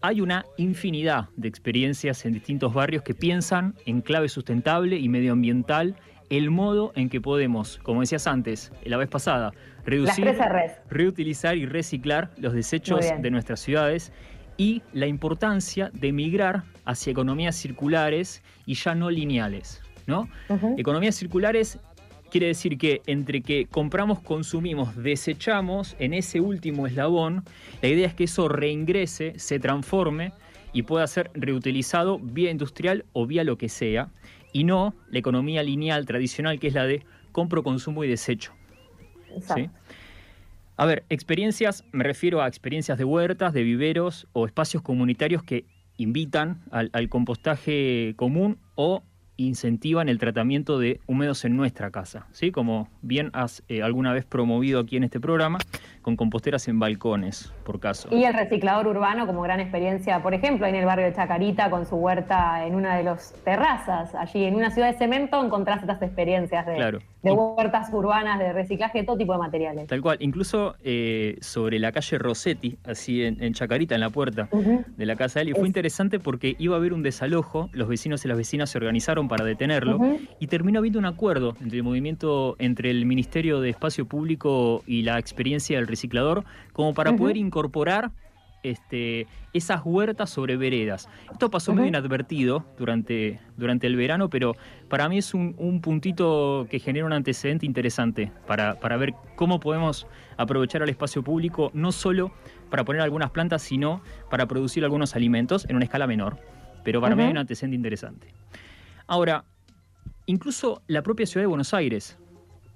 hay 0.00 0.20
una 0.20 0.44
infinidad 0.56 1.28
de 1.36 1.48
experiencias 1.48 2.24
en 2.24 2.32
distintos 2.32 2.72
barrios 2.72 3.02
que 3.02 3.14
piensan 3.14 3.74
en 3.84 4.00
clave 4.00 4.28
sustentable 4.28 4.96
y 4.96 5.08
medioambiental 5.08 5.96
el 6.30 6.50
modo 6.50 6.92
en 6.94 7.08
que 7.08 7.20
podemos, 7.20 7.78
como 7.82 8.00
decías 8.00 8.26
antes, 8.26 8.70
la 8.84 8.96
vez 8.96 9.08
pasada, 9.08 9.52
reducir 9.84 10.36
reutilizar 10.88 11.56
y 11.56 11.66
reciclar 11.66 12.30
los 12.36 12.52
desechos 12.52 13.00
de 13.00 13.30
nuestras 13.30 13.60
ciudades 13.60 14.12
y 14.56 14.82
la 14.92 15.06
importancia 15.06 15.90
de 15.94 16.12
migrar 16.12 16.64
hacia 16.88 17.10
economías 17.10 17.54
circulares 17.54 18.42
y 18.64 18.74
ya 18.74 18.94
no 18.94 19.10
lineales, 19.10 19.82
¿no? 20.06 20.26
Economías 20.78 21.16
circulares 21.16 21.78
quiere 22.30 22.46
decir 22.46 22.78
que 22.78 23.02
entre 23.06 23.42
que 23.42 23.66
compramos, 23.66 24.20
consumimos, 24.20 24.96
desechamos 24.96 25.96
en 25.98 26.14
ese 26.14 26.40
último 26.40 26.86
eslabón, 26.86 27.44
la 27.82 27.88
idea 27.88 28.06
es 28.06 28.14
que 28.14 28.24
eso 28.24 28.48
reingrese, 28.48 29.38
se 29.38 29.60
transforme 29.60 30.32
y 30.72 30.82
pueda 30.82 31.06
ser 31.06 31.30
reutilizado 31.34 32.18
vía 32.18 32.50
industrial 32.50 33.04
o 33.12 33.26
vía 33.26 33.44
lo 33.44 33.58
que 33.58 33.68
sea, 33.68 34.08
y 34.54 34.64
no 34.64 34.94
la 35.10 35.18
economía 35.18 35.62
lineal 35.62 36.06
tradicional 36.06 36.58
que 36.58 36.68
es 36.68 36.74
la 36.74 36.86
de 36.86 37.04
compro, 37.32 37.62
consumo 37.62 38.02
y 38.02 38.08
desecho. 38.08 38.54
Exacto. 39.36 39.64
¿sí? 39.64 39.70
A 40.78 40.86
ver, 40.86 41.04
experiencias, 41.10 41.84
me 41.92 42.04
refiero 42.04 42.40
a 42.40 42.48
experiencias 42.48 42.96
de 42.96 43.04
huertas, 43.04 43.52
de 43.52 43.62
viveros 43.62 44.26
o 44.32 44.46
espacios 44.46 44.82
comunitarios 44.82 45.42
que 45.42 45.66
invitan 45.98 46.62
al, 46.70 46.88
al 46.94 47.10
compostaje 47.10 48.14
común 48.16 48.58
o 48.74 49.02
incentivan 49.38 50.08
el 50.08 50.18
tratamiento 50.18 50.78
de 50.78 51.00
húmedos 51.06 51.44
en 51.44 51.56
nuestra 51.56 51.90
casa, 51.90 52.26
¿sí? 52.32 52.50
Como 52.50 52.88
bien 53.02 53.30
has 53.32 53.62
eh, 53.68 53.82
alguna 53.82 54.12
vez 54.12 54.24
promovido 54.24 54.80
aquí 54.80 54.96
en 54.96 55.04
este 55.04 55.20
programa, 55.20 55.58
con 56.02 56.16
composteras 56.16 56.66
en 56.66 56.80
balcones, 56.80 57.52
por 57.64 57.78
caso. 57.78 58.08
Y 58.10 58.24
el 58.24 58.34
reciclador 58.34 58.88
urbano 58.88 59.26
como 59.26 59.40
gran 59.42 59.60
experiencia, 59.60 60.22
por 60.22 60.34
ejemplo, 60.34 60.66
en 60.66 60.74
el 60.74 60.84
barrio 60.84 61.06
de 61.06 61.14
Chacarita 61.14 61.70
con 61.70 61.86
su 61.86 61.94
huerta 61.96 62.66
en 62.66 62.74
una 62.74 62.96
de 62.96 63.04
las 63.04 63.32
terrazas. 63.44 64.12
Allí 64.16 64.44
en 64.44 64.56
una 64.56 64.72
ciudad 64.72 64.90
de 64.90 64.98
cemento 64.98 65.42
encontrás 65.42 65.82
estas 65.82 66.02
experiencias 66.02 66.66
de, 66.66 66.74
Claro. 66.74 66.98
De 67.22 67.32
huertas 67.32 67.88
urbanas, 67.92 68.38
de 68.38 68.52
reciclaje, 68.52 68.98
de 68.98 69.04
todo 69.04 69.16
tipo 69.16 69.32
de 69.32 69.38
materiales. 69.38 69.86
Tal 69.88 70.00
cual, 70.00 70.18
incluso 70.20 70.76
eh, 70.84 71.36
sobre 71.40 71.78
la 71.80 71.90
calle 71.92 72.16
Rossetti, 72.18 72.78
así 72.84 73.24
en, 73.24 73.42
en 73.42 73.54
Chacarita, 73.54 73.94
en 73.96 74.00
la 74.00 74.10
puerta 74.10 74.48
de 74.96 75.06
la 75.06 75.16
casa 75.16 75.40
de 75.40 75.44
él, 75.44 75.48
y 75.48 75.52
fue 75.52 75.62
Es- 75.62 75.66
interesante 75.68 76.20
porque 76.20 76.54
iba 76.58 76.76
a 76.76 76.78
haber 76.78 76.92
un 76.92 77.02
desalojo, 77.02 77.68
los 77.72 77.88
vecinos 77.88 78.24
y 78.24 78.28
las 78.28 78.36
vecinas 78.36 78.70
se 78.70 78.78
organizaron 78.78 79.26
para 79.28 79.44
detenerlo, 79.44 79.98
y 80.38 80.46
terminó 80.46 80.78
habiendo 80.78 80.98
un 80.98 81.06
acuerdo 81.06 81.54
entre 81.60 81.78
el 81.78 81.82
movimiento, 81.82 82.54
entre 82.58 82.90
el 82.90 83.04
Ministerio 83.04 83.60
de 83.60 83.70
Espacio 83.70 84.06
Público 84.06 84.82
y 84.86 85.02
la 85.02 85.18
experiencia 85.18 85.76
del 85.78 85.86
reciclador, 85.88 86.44
como 86.72 86.94
para 86.94 87.14
poder 87.16 87.36
incorporar 87.36 88.10
este, 88.62 89.26
esas 89.52 89.82
huertas 89.84 90.30
sobre 90.30 90.56
veredas. 90.56 91.08
Esto 91.30 91.50
pasó 91.50 91.74
medio 91.74 91.88
inadvertido 91.88 92.64
durante, 92.76 93.40
durante 93.56 93.86
el 93.86 93.96
verano, 93.96 94.28
pero 94.28 94.56
para 94.88 95.08
mí 95.08 95.18
es 95.18 95.34
un, 95.34 95.54
un 95.58 95.80
puntito 95.80 96.66
que 96.70 96.78
genera 96.78 97.06
un 97.06 97.12
antecedente 97.12 97.66
interesante 97.66 98.32
para, 98.46 98.78
para 98.80 98.96
ver 98.96 99.14
cómo 99.36 99.60
podemos 99.60 100.06
aprovechar 100.36 100.82
el 100.82 100.88
espacio 100.88 101.22
público, 101.22 101.70
no 101.74 101.92
solo 101.92 102.32
para 102.70 102.84
poner 102.84 103.02
algunas 103.02 103.30
plantas, 103.30 103.62
sino 103.62 104.02
para 104.30 104.46
producir 104.46 104.84
algunos 104.84 105.14
alimentos 105.16 105.64
en 105.68 105.76
una 105.76 105.84
escala 105.84 106.06
menor. 106.06 106.38
Pero 106.84 107.00
para 107.00 107.14
mí 107.14 107.22
hay 107.22 107.30
un 107.30 107.38
antecedente 107.38 107.76
interesante. 107.76 108.32
Ahora, 109.06 109.44
incluso 110.26 110.82
la 110.86 111.02
propia 111.02 111.26
ciudad 111.26 111.42
de 111.42 111.48
Buenos 111.48 111.74
Aires, 111.74 112.18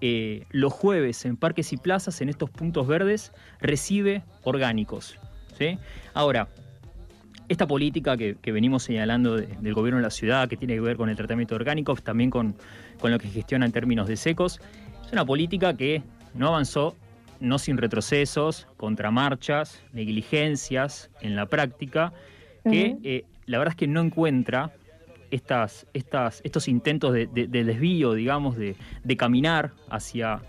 eh, 0.00 0.46
los 0.50 0.72
jueves 0.72 1.24
en 1.24 1.36
parques 1.36 1.72
y 1.72 1.76
plazas, 1.76 2.20
en 2.20 2.28
estos 2.28 2.50
puntos 2.50 2.86
verdes, 2.86 3.32
recibe 3.60 4.24
orgánicos. 4.42 5.18
¿Sí? 5.58 5.78
Ahora, 6.14 6.48
esta 7.48 7.66
política 7.66 8.16
que, 8.16 8.36
que 8.40 8.52
venimos 8.52 8.82
señalando 8.84 9.36
de- 9.36 9.46
del 9.46 9.74
gobierno 9.74 9.98
de 9.98 10.04
la 10.04 10.10
ciudad, 10.10 10.48
que 10.48 10.56
tiene 10.56 10.74
que 10.74 10.80
ver 10.80 10.96
con 10.96 11.08
el 11.08 11.16
tratamiento 11.16 11.54
orgánico, 11.54 11.94
también 11.96 12.30
con, 12.30 12.54
con 13.00 13.10
lo 13.10 13.18
que 13.18 13.28
gestiona 13.28 13.66
en 13.66 13.72
términos 13.72 14.08
de 14.08 14.16
secos, 14.16 14.60
es 15.06 15.12
una 15.12 15.24
política 15.24 15.76
que 15.76 16.02
no 16.34 16.48
avanzó, 16.48 16.96
no 17.40 17.58
sin 17.58 17.76
retrocesos, 17.76 18.68
contramarchas, 18.76 19.82
negligencias 19.92 21.10
en 21.20 21.36
la 21.36 21.46
práctica, 21.46 22.12
que 22.70 22.96
eh, 23.02 23.24
la 23.46 23.58
verdad 23.58 23.72
es 23.72 23.76
que 23.76 23.88
no 23.88 24.00
encuentra 24.00 24.70
estas, 25.30 25.86
estas, 25.94 26.40
estos 26.44 26.68
intentos 26.68 27.12
de, 27.12 27.26
de- 27.26 27.48
de 27.48 27.64
desvío, 27.64 28.14
digamos, 28.14 28.56
de, 28.56 28.76
de 29.02 29.16
caminar 29.16 29.72
hacia, 29.90 30.40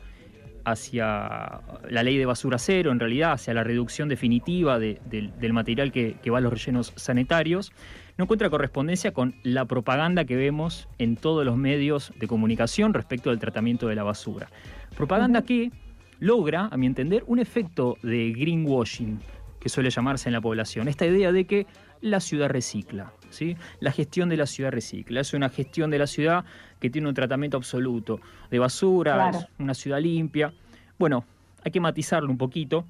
hacia 0.65 1.62
la 1.89 2.03
ley 2.03 2.17
de 2.17 2.25
basura 2.25 2.58
cero, 2.58 2.91
en 2.91 3.00
realidad, 3.00 3.34
hacia 3.34 3.53
la 3.53 3.63
reducción 3.63 4.10
definitiva 4.10 4.79
de- 4.79 5.00
del, 5.10 5.38
del 5.39 5.53
material 5.53 5.91
que, 5.91 6.15
que 6.22 6.29
va 6.29 6.38
a 6.38 6.41
los 6.41 6.53
rellenos 6.53 6.93
sanitarios, 6.96 7.72
no 8.17 8.25
encuentra 8.25 8.50
correspondencia 8.50 9.12
con 9.12 9.36
la 9.43 9.65
propaganda 9.65 10.25
que 10.25 10.36
vemos 10.36 10.88
en 11.00 11.15
todos 11.15 11.43
los 11.46 11.58
medios 11.58 12.13
de 12.20 12.27
comunicación 12.27 12.93
respecto 12.93 13.29
del 13.32 13.39
tratamiento 13.39 13.88
de 13.88 13.96
la 13.96 14.03
basura. 14.03 14.50
Propaganda 14.96 15.41
que 15.41 15.72
logra, 16.20 16.70
a 16.72 16.77
mi 16.77 16.86
entender, 16.86 17.24
un 17.27 17.39
efecto 17.39 17.98
de 18.03 18.32
greenwashing, 18.32 19.20
que 19.60 19.70
suele 19.70 19.89
llamarse 19.89 20.29
en 20.29 20.34
la 20.34 20.41
población. 20.41 20.88
Esta 20.88 21.05
idea 21.05 21.32
de 21.32 21.46
que 21.46 21.65
la 22.01 22.20
ciudad 22.20 22.50
recicla, 22.50 23.13
¿sí? 23.33 23.57
La 23.81 23.91
gestión 23.91 24.29
de 24.29 24.37
la 24.37 24.45
ciudad 24.45 24.71
recicla. 24.71 25.19
Es 25.21 25.33
una 25.33 25.49
gestión 25.49 25.89
de 25.89 25.97
la 25.99 26.07
ciudad 26.07 26.45
que 26.79 26.89
tiene 26.89 27.07
un 27.09 27.13
tratamiento 27.13 27.57
absoluto 27.57 28.19
de 28.49 28.59
basura, 28.59 29.13
Claro. 29.15 29.39
es 29.39 29.47
una 29.59 29.73
ciudad 29.73 29.99
limpia. 29.99 30.53
Bueno, 30.97 31.25
hay 31.65 31.71
que 31.71 31.79
matizarlo 31.81 32.29
un 32.29 32.37
poquito. 32.37 32.85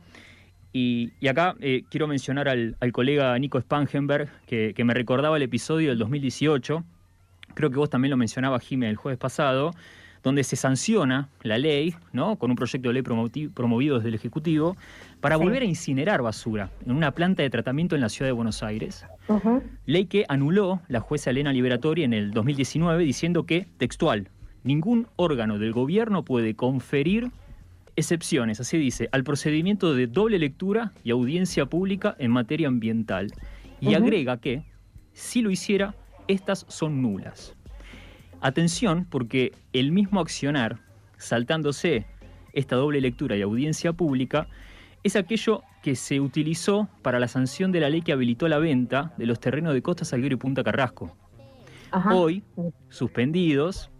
Y, 0.71 1.11
y 1.19 1.27
acá 1.27 1.55
eh, 1.59 1.83
quiero 1.89 2.07
mencionar 2.07 2.49
al, 2.49 2.75
al 2.79 2.91
colega 2.91 3.37
Nico 3.37 3.59
Spangenberg, 3.61 4.29
que, 4.47 4.73
que 4.75 4.83
me 4.83 4.93
recordaba 4.93 5.37
el 5.37 5.43
episodio 5.43 5.89
del 5.89 5.99
2018. 5.99 6.83
Creo 7.53 7.69
que 7.69 7.77
vos 7.77 7.89
también 7.89 8.09
lo 8.09 8.17
mencionabas, 8.17 8.63
Jiménez, 8.63 8.91
el 8.91 8.97
jueves 8.97 9.19
pasado, 9.19 9.71
donde 10.23 10.43
se 10.43 10.55
sanciona 10.55 11.29
la 11.43 11.59
ley, 11.59 11.93
¿no? 12.13 12.37
Con 12.37 12.49
un 12.49 12.55
proyecto 12.55 12.89
de 12.89 12.93
ley 12.93 13.03
promovido 13.53 13.97
desde 13.97 14.09
el 14.09 14.15
Ejecutivo, 14.15 14.75
para 15.21 15.37
Sí. 15.37 15.43
volver 15.43 15.61
a 15.61 15.65
incinerar 15.65 16.23
basura 16.23 16.71
en 16.85 16.93
una 16.93 17.11
planta 17.11 17.43
de 17.43 17.49
tratamiento 17.51 17.93
en 17.93 18.01
la 18.01 18.09
ciudad 18.09 18.29
de 18.29 18.31
Buenos 18.31 18.63
Aires. 18.63 19.05
Ley 19.85 20.05
que 20.05 20.25
anuló 20.27 20.81
la 20.87 20.99
jueza 20.99 21.29
Elena 21.29 21.53
Liberatori 21.53 22.03
en 22.03 22.13
el 22.13 22.31
2019 22.31 23.03
diciendo 23.03 23.45
que, 23.45 23.67
textual, 23.77 24.29
ningún 24.63 25.07
órgano 25.15 25.59
del 25.59 25.71
gobierno 25.71 26.23
puede 26.23 26.55
conferir 26.55 27.31
excepciones, 27.95 28.59
así 28.59 28.77
dice, 28.77 29.09
al 29.11 29.23
procedimiento 29.23 29.93
de 29.93 30.07
doble 30.07 30.39
lectura 30.39 30.93
y 31.03 31.11
audiencia 31.11 31.65
pública 31.65 32.15
en 32.19 32.31
materia 32.31 32.67
ambiental. 32.67 33.31
Y 33.79 33.95
agrega 33.95 34.37
que, 34.37 34.63
si 35.13 35.41
lo 35.41 35.51
hiciera, 35.51 35.95
estas 36.27 36.65
son 36.69 37.01
nulas. 37.01 37.55
Atención, 38.41 39.05
porque 39.09 39.53
el 39.73 39.91
mismo 39.91 40.19
accionar, 40.19 40.79
saltándose 41.17 42.05
esta 42.53 42.75
doble 42.75 43.01
lectura 43.01 43.35
y 43.35 43.41
audiencia 43.41 43.93
pública, 43.93 44.47
es 45.03 45.15
aquello 45.15 45.63
que 45.83 45.95
se 45.95 46.19
utilizó 46.21 46.87
para 47.01 47.19
la 47.19 47.27
sanción 47.27 47.71
de 47.73 47.81
la 47.81 47.89
ley 47.89 48.01
que 48.01 48.13
habilitó 48.13 48.47
la 48.47 48.57
venta 48.57 49.13
de 49.17 49.25
los 49.27 49.39
terrenos 49.39 49.73
de 49.73 49.81
Costa 49.83 50.05
Salguero 50.05 50.33
y 50.33 50.37
Punta 50.37 50.63
Carrasco. 50.63 51.15
Ajá. 51.91 52.15
Hoy, 52.15 52.41
suspendidos 52.89 53.91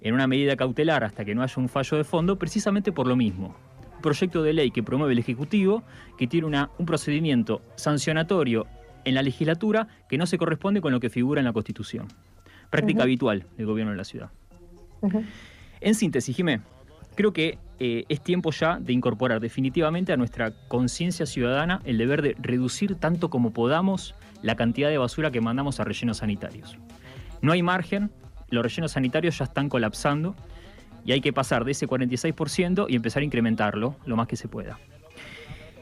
en 0.00 0.14
una 0.14 0.26
medida 0.28 0.56
cautelar 0.56 1.02
hasta 1.02 1.24
que 1.24 1.34
no 1.34 1.42
haya 1.42 1.54
un 1.56 1.68
fallo 1.68 1.96
de 1.98 2.04
fondo, 2.04 2.38
precisamente 2.38 2.92
por 2.92 3.06
lo 3.08 3.16
mismo. 3.16 3.56
Un 3.96 4.00
proyecto 4.00 4.42
de 4.44 4.52
ley 4.52 4.70
que 4.70 4.82
promueve 4.82 5.12
el 5.12 5.18
Ejecutivo, 5.18 5.82
que 6.16 6.26
tiene 6.28 6.46
una- 6.46 6.70
un 6.78 6.86
procedimiento 6.86 7.62
sancionatorio 7.74 8.66
en 9.04 9.14
la 9.14 9.22
legislatura 9.22 9.88
que 10.08 10.16
no 10.16 10.26
se 10.26 10.38
corresponde 10.38 10.80
con 10.80 10.92
lo 10.92 11.00
que 11.00 11.10
figura 11.10 11.40
en 11.40 11.46
la 11.46 11.52
Constitución. 11.52 12.06
Práctica 12.70 13.02
habitual 13.02 13.44
del 13.56 13.66
gobierno 13.66 13.90
de 13.90 13.96
la 13.98 14.04
ciudad. 14.04 14.30
En 15.80 15.94
síntesis, 15.94 16.34
Jimé, 16.34 16.60
creo 17.14 17.32
que 17.32 17.58
eh, 17.78 18.04
es 18.08 18.20
tiempo 18.22 18.50
ya 18.52 18.78
de 18.78 18.92
incorporar 18.92 19.40
definitivamente 19.40 20.12
a 20.12 20.16
nuestra 20.16 20.52
conciencia 20.68 21.26
ciudadana 21.26 21.80
el 21.84 21.98
deber 21.98 22.22
de 22.22 22.36
reducir 22.38 22.94
tanto 22.94 23.30
como 23.30 23.52
podamos 23.52 24.14
la 24.42 24.56
cantidad 24.56 24.88
de 24.88 24.98
basura 24.98 25.30
que 25.30 25.40
mandamos 25.40 25.80
a 25.80 25.84
rellenos 25.84 26.18
sanitarios. 26.18 26.78
No 27.42 27.52
hay 27.52 27.62
margen, 27.62 28.10
los 28.50 28.62
rellenos 28.62 28.92
sanitarios 28.92 29.38
ya 29.38 29.44
están 29.44 29.68
colapsando 29.68 30.34
y 31.04 31.12
hay 31.12 31.20
que 31.20 31.32
pasar 31.32 31.64
de 31.64 31.72
ese 31.72 31.88
46% 31.88 32.86
y 32.88 32.96
empezar 32.96 33.22
a 33.22 33.24
incrementarlo 33.24 33.96
lo 34.06 34.16
más 34.16 34.28
que 34.28 34.36
se 34.36 34.48
pueda. 34.48 34.78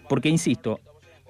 Porque, 0.08 0.28
insisto, 0.28 0.80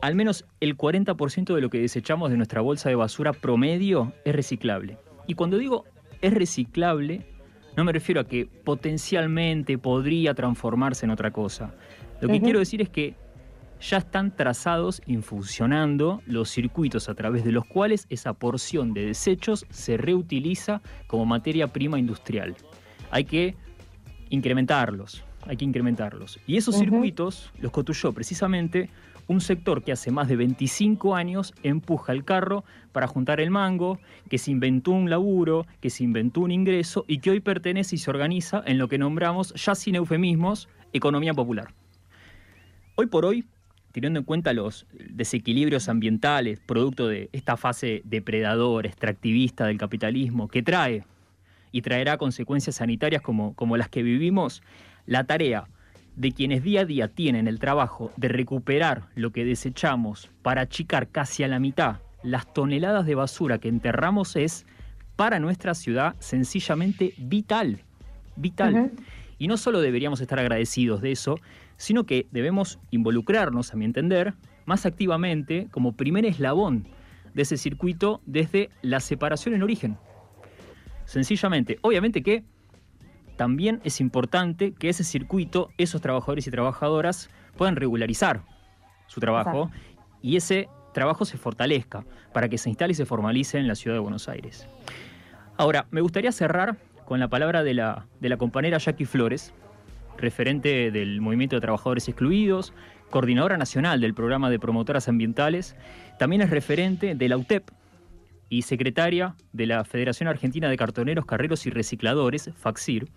al 0.01 0.15
menos 0.15 0.45
el 0.61 0.77
40% 0.77 1.55
de 1.55 1.61
lo 1.61 1.71
que 1.71 1.81
desechamos 1.81 2.31
de 2.31 2.37
nuestra 2.37 2.61
bolsa 2.61 2.89
de 2.89 2.95
basura 2.95 3.33
promedio 3.33 4.13
es 4.25 4.35
reciclable. 4.35 4.99
Y 5.27 5.35
cuando 5.35 5.59
digo 5.59 5.85
es 6.23 6.33
reciclable, 6.33 7.27
no 7.77 7.85
me 7.85 7.93
refiero 7.93 8.21
a 8.21 8.25
que 8.25 8.47
potencialmente 8.47 9.79
podría 9.79 10.35
transformarse 10.35 11.07
en 11.07 11.11
otra 11.11 11.31
cosa. 11.31 11.75
Lo 12.21 12.29
que 12.29 12.41
quiero 12.41 12.59
decir 12.59 12.83
es 12.83 12.89
que 12.89 13.15
ya 13.81 13.97
están 13.97 14.35
trazados 14.37 15.03
y 15.07 15.17
funcionando 15.17 16.23
los 16.27 16.51
circuitos 16.51 17.09
a 17.09 17.15
través 17.15 17.45
de 17.45 17.51
los 17.51 17.65
cuales 17.65 18.07
esa 18.11 18.33
porción 18.33 18.95
de 18.95 19.07
desechos 19.07 19.67
se 19.71 19.97
reutiliza 19.97 20.83
como 21.09 21.27
materia 21.27 21.67
prima 21.67 21.99
industrial. 21.99 22.55
Hay 23.11 23.25
que 23.25 23.57
incrementarlos, 24.31 25.25
hay 25.47 25.57
que 25.57 25.65
incrementarlos. 25.65 26.39
Y 26.47 26.57
esos 26.57 26.79
circuitos 26.79 27.51
los 27.59 27.73
construyó 27.73 28.13
precisamente 28.13 28.89
un 29.27 29.41
sector 29.41 29.83
que 29.83 29.93
hace 29.93 30.11
más 30.11 30.29
de 30.29 30.37
25 30.37 31.15
años 31.15 31.55
empuja 31.63 32.13
el 32.13 32.25
carro 32.25 32.65
para 32.93 33.07
juntar 33.07 33.41
el 33.41 33.51
mango, 33.51 33.99
que 34.29 34.39
se 34.39 34.51
inventó 34.51 34.93
un 34.93 35.11
laburo, 35.11 35.67
que 35.81 35.91
se 35.91 36.05
inventó 36.05 36.41
un 36.41 36.51
ingreso 36.51 37.05
y 37.09 37.19
que 37.19 37.31
hoy 37.31 37.41
pertenece 37.41 37.97
y 37.97 37.99
se 37.99 38.11
organiza 38.11 38.63
en 38.67 38.79
lo 38.79 38.89
que 38.89 38.99
nombramos, 38.99 39.55
ya 39.55 39.75
sin 39.75 39.95
eufemismos, 39.95 40.69
economía 40.93 41.35
popular. 41.35 41.73
Hoy 42.95 43.07
por 43.07 43.25
hoy, 43.25 43.47
teniendo 43.93 44.19
en 44.21 44.25
cuenta 44.25 44.53
los 44.53 44.87
desequilibrios 44.93 45.89
ambientales, 45.89 46.61
producto 46.61 47.09
de 47.09 47.31
esta 47.33 47.57
fase 47.57 48.03
depredadora, 48.05 48.89
extractivista 48.89 49.67
del 49.67 49.79
capitalismo, 49.79 50.49
que 50.49 50.63
trae 50.63 51.05
y 51.71 51.83
traerá 51.83 52.19
consecuencias 52.19 52.77
sanitarias 52.77 53.23
como, 53.23 53.55
como 53.55 53.77
las 53.77 53.89
que 53.89 54.03
vivimos, 54.03 54.63
la 55.07 55.25
tarea 55.25 55.69
de 56.17 56.33
quienes 56.33 56.63
día 56.63 56.83
a 56.83 56.85
día 56.85 57.09
tienen 57.09 57.49
el 57.49 57.59
trabajo 57.59 58.13
de 58.17 58.29
recuperar 58.29 59.09
lo 59.15 59.31
que 59.31 59.45
desechamos 59.45 60.31
para 60.43 60.63
achicar 60.63 61.09
casi 61.09 61.43
a 61.43 61.49
la 61.49 61.59
mitad 61.59 61.97
las 62.23 62.53
toneladas 62.53 63.07
de 63.07 63.15
basura 63.15 63.59
que 63.59 63.69
enterramos 63.69 64.37
es 64.37 64.65
para 65.17 65.39
nuestra 65.39 65.75
ciudad 65.75 66.15
sencillamente 66.19 67.15
vital. 67.19 67.83
Vital. 68.37 68.93
Y 69.39 69.49
no 69.49 69.57
solo 69.57 69.81
deberíamos 69.81 70.21
estar 70.21 70.39
agradecidos 70.39 71.03
de 71.03 71.13
eso, 71.13 71.39
sino 71.77 72.05
que 72.05 72.27
debemos 72.31 72.79
involucrarnos, 72.91 73.73
a 73.73 73.77
mi 73.77 73.85
entender, 73.85 74.35
más 74.65 74.87
activamente 74.87 75.69
como 75.71 75.97
primer 75.97 76.25
eslabón 76.25 76.87
de 77.35 77.43
ese 77.43 77.57
circuito 77.57 78.21
desde 78.25 78.71
la 78.83 79.01
separación 79.01 79.55
en 79.55 79.63
origen. 79.63 79.97
Sencillamente, 81.05 81.79
obviamente 81.83 82.23
que 82.23 82.45
también 83.43 83.81
es 83.83 84.01
importante 84.01 84.73
que 84.73 84.89
ese 84.89 85.03
circuito, 85.03 85.71
esos 85.77 86.01
trabajadores 86.01 86.47
y 86.47 86.53
trabajadoras 86.53 87.29
puedan 87.57 87.75
regularizar 87.75 88.45
su 89.09 89.19
trabajo 89.19 89.69
y 90.21 90.37
ese 90.37 90.69
trabajo 90.95 91.25
se 91.25 91.39
fortalezca 91.39 92.05
para 92.33 92.49
que 92.49 92.57
se 92.57 92.69
instale 92.69 92.93
y 92.93 92.95
se 92.95 93.05
formalice 93.05 93.59
en 93.59 93.67
la 93.67 93.75
ciudad 93.75 93.97
de 93.97 94.01
Buenos 94.01 94.29
Aires. 94.29 94.69
Ahora, 95.57 95.87
me 95.91 96.01
gustaría 96.01 96.31
cerrar 96.31 96.77
con 97.05 97.19
la 97.19 97.27
palabra 97.27 97.65
de 97.65 97.75
la, 97.75 98.07
de 98.21 98.29
la 98.29 98.37
compañera 98.37 98.79
Jackie 98.79 99.07
Flores, 99.07 99.53
referente 100.17 100.93
del 100.93 101.21
Movimiento 101.21 101.57
de 101.57 101.63
Trabajadores 101.63 102.09
Excluidos, 102.09 102.73
coordinadora 103.11 103.57
nacional 103.57 104.01
del 104.01 104.15
programa 104.15 104.51
de 104.51 104.61
promotoras 104.61 105.09
ambientales, 105.09 105.75
también 106.17 106.43
es 106.43 106.51
referente 106.51 107.17
de 107.17 107.29
la 107.29 107.39
UTEP 107.39 107.69
y 108.53 108.61
secretaria 108.61 109.35
de 109.55 109.65
la 109.65 109.83
Federación 109.83 110.29
Argentina 110.29 110.69
de 110.69 110.77
Cartoneros, 110.77 111.25
Carreros 111.25 111.65
y 111.65 111.71
Recicladores, 111.71 112.51
FAXIR. 112.55 113.09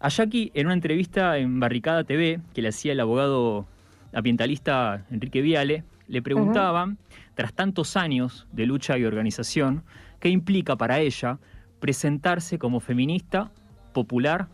A 0.00 0.08
Jackie, 0.08 0.50
en 0.54 0.64
una 0.68 0.74
entrevista 0.74 1.36
en 1.36 1.60
Barricada 1.60 2.02
TV 2.02 2.40
que 2.54 2.62
le 2.62 2.68
hacía 2.68 2.92
el 2.92 3.00
abogado 3.00 3.66
ambientalista 4.14 5.04
Enrique 5.10 5.42
Viale, 5.42 5.84
le 6.06 6.22
preguntaban, 6.22 6.96
tras 7.34 7.52
tantos 7.52 7.94
años 7.94 8.46
de 8.52 8.64
lucha 8.64 8.96
y 8.96 9.04
organización, 9.04 9.84
qué 10.18 10.30
implica 10.30 10.76
para 10.76 10.98
ella 10.98 11.38
presentarse 11.78 12.58
como 12.58 12.80
feminista, 12.80 13.50
popular 13.92 14.48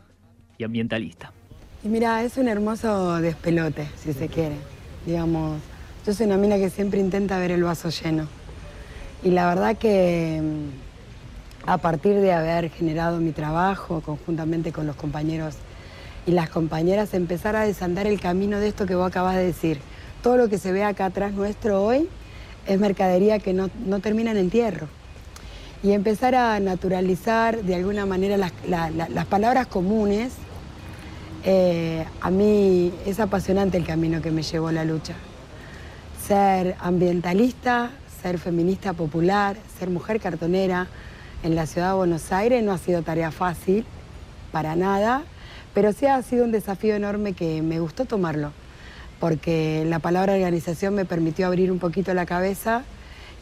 y 0.59 0.65
ambientalista. 0.65 1.33
Y 1.85 1.89
mira, 1.89 2.25
es 2.25 2.37
un 2.37 2.49
hermoso 2.49 3.21
despelote, 3.21 3.87
si 3.97 4.13
se 4.13 4.27
quiere. 4.27 4.57
Digamos, 5.07 5.61
yo 6.05 6.13
soy 6.13 6.27
una 6.27 6.37
mina 6.37 6.57
que 6.57 6.69
siempre 6.69 6.99
intenta 6.99 7.39
ver 7.39 7.53
el 7.53 7.63
vaso 7.63 7.91
lleno. 7.91 8.27
Y 9.25 9.31
la 9.31 9.49
verdad 9.49 9.77
que 9.77 10.41
mm, 10.41 11.69
a 11.69 11.79
partir 11.79 12.21
de 12.21 12.33
haber 12.33 12.71
generado 12.71 13.19
mi 13.19 13.33
trabajo 13.33 14.03
conjuntamente 14.03 14.71
con 14.71 14.87
los 14.87 14.97
compañeros 14.97 15.57
y 16.27 16.33
las 16.33 16.49
compañeras, 16.51 17.15
empezar 17.15 17.57
a 17.57 17.65
desandar 17.65 18.07
el 18.07 18.21
camino 18.21 18.61
de 18.61 18.69
esto 18.69 18.87
que 18.87 18.95
vos 18.95 19.09
acabas 19.09 19.37
de 19.37 19.45
decir. 19.45 19.81
Todo 20.23 20.37
lo 20.37 20.49
que 20.49 20.59
se 20.59 20.73
ve 20.73 20.85
acá 20.85 21.07
atrás 21.07 21.33
nuestro 21.33 21.83
hoy 21.83 22.09
es 22.67 22.79
mercadería 22.79 23.39
que 23.39 23.53
no, 23.53 23.69
no 23.85 24.01
termina 24.01 24.31
en 24.31 24.37
entierro 24.39 24.89
y 25.85 25.93
empezar 25.93 26.35
a 26.35 26.59
naturalizar 26.61 27.63
de 27.63 27.75
alguna 27.75 28.07
manera 28.07 28.39
las, 28.39 28.53
las 28.67 29.27
palabras 29.27 29.67
comunes, 29.67 30.33
eh, 31.45 32.07
a 32.23 32.31
mí 32.31 32.91
es 33.05 33.21
apasionante 33.21 33.77
el 33.77 33.85
camino 33.85 34.23
que 34.23 34.31
me 34.31 34.43
llevó 34.43 34.73
la 34.73 34.83
lucha. 34.87 35.13
Ser 36.27 36.75
ambientalista, 36.81 37.91
ser 38.25 38.39
feminista 38.39 38.95
popular, 38.95 39.55
ser 39.79 39.91
mujer 39.91 40.19
cartonera 40.19 40.87
en 41.43 41.55
la 41.55 41.67
ciudad 41.67 41.91
de 41.91 41.97
Buenos 41.97 42.33
Aires 42.33 42.65
no 42.65 42.73
ha 42.73 42.79
sido 42.79 43.03
tarea 43.03 43.31
fácil, 43.31 43.85
para 44.51 44.77
nada, 44.77 45.25
pero 45.75 45.93
sí 45.93 46.07
ha 46.07 46.23
sido 46.23 46.47
un 46.47 46.51
desafío 46.51 46.95
enorme 46.95 47.35
que 47.35 47.61
me 47.61 47.81
gustó 47.81 48.07
tomarlo, 48.07 48.53
porque 49.21 49.85
la 49.87 49.99
palabra 49.99 50.33
organización 50.33 50.95
me 50.95 51.05
permitió 51.05 51.47
abrir 51.47 51.71
un 51.71 51.79
poquito 51.79 52.15
la 52.15 52.25
cabeza 52.25 52.85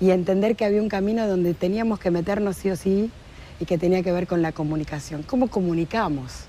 y 0.00 0.10
entender 0.10 0.56
que 0.56 0.64
había 0.64 0.82
un 0.82 0.88
camino 0.88 1.28
donde 1.28 1.54
teníamos 1.54 2.00
que 2.00 2.10
meternos 2.10 2.56
sí 2.56 2.68
o 2.68 2.74
sí 2.74 3.12
y 3.60 3.66
que 3.66 3.78
tenía 3.78 4.02
que 4.02 4.10
ver 4.10 4.26
con 4.26 4.42
la 4.42 4.50
comunicación. 4.50 5.22
¿Cómo 5.22 5.46
comunicamos? 5.46 6.46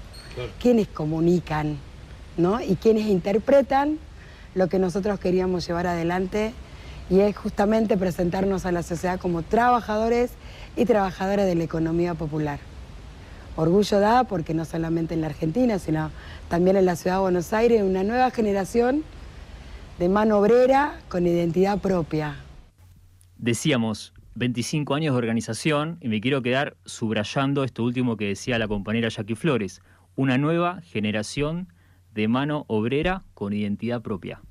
¿Quiénes 0.60 0.88
comunican? 0.88 1.78
¿no? 2.38 2.60
Y 2.62 2.78
quiénes 2.78 3.06
interpretan 3.06 4.00
lo 4.56 4.70
que 4.70 4.80
nosotros 4.80 5.20
queríamos 5.20 5.68
llevar 5.68 5.86
adelante 5.86 6.56
y 7.10 7.20
es 7.20 7.36
justamente 7.36 7.98
presentarnos 7.98 8.66
a 8.66 8.72
la 8.72 8.84
sociedad 8.84 9.20
como 9.20 9.42
trabajadores 9.42 10.32
y 10.76 10.86
trabajadoras 10.86 11.46
de 11.46 11.56
la 11.56 11.64
economía 11.64 12.14
popular. 12.14 12.60
Orgullo 13.56 14.00
da 14.00 14.24
porque 14.24 14.54
no 14.54 14.66
solamente 14.66 15.14
en 15.14 15.22
la 15.22 15.28
Argentina, 15.28 15.78
sino 15.80 16.10
también 16.50 16.76
en 16.76 16.86
la 16.86 16.96
ciudad 16.96 17.18
de 17.18 17.22
Buenos 17.22 17.54
Aires, 17.54 17.84
una 17.84 18.04
nueva 18.04 18.32
generación 18.32 19.04
de 20.00 20.10
mano 20.10 20.40
obrera 20.40 21.00
con 21.10 21.28
identidad 21.28 21.78
propia, 21.78 22.36
Decíamos 23.44 24.14
25 24.36 24.96
años 24.96 25.14
de 25.14 25.18
organización 25.18 25.98
y 26.00 26.08
me 26.08 26.22
quiero 26.22 26.42
quedar 26.42 26.78
subrayando 26.86 27.66
esto 27.66 27.84
último 27.84 28.16
que 28.16 28.30
decía 28.30 28.58
la 28.58 28.70
compañera 28.70 29.10
Jackie 29.10 29.36
Flores, 29.36 29.82
una 30.16 30.38
nueva 30.38 30.80
generación 30.80 31.68
de 32.14 32.30
mano 32.30 32.64
obrera 32.70 33.24
con 33.34 33.52
identidad 33.52 34.02
propia. 34.02 34.42